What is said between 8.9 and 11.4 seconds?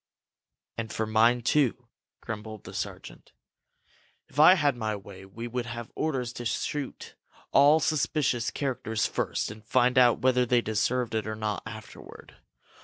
first and find out whether they deserved it or